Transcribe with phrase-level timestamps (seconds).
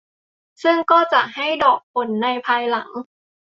[0.63, 2.89] ซึ่งก็จะให้ดอกผลในภายหลัง